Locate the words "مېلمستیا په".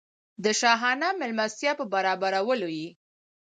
1.19-1.85